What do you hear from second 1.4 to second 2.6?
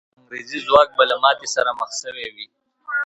سره مخ سوی وي.